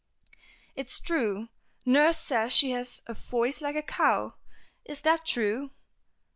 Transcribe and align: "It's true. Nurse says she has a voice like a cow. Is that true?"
"It's 0.75 0.99
true. 0.99 1.49
Nurse 1.85 2.17
says 2.17 2.53
she 2.53 2.71
has 2.71 3.03
a 3.05 3.13
voice 3.13 3.61
like 3.61 3.75
a 3.75 3.83
cow. 3.83 4.33
Is 4.83 5.01
that 5.01 5.27
true?" 5.27 5.69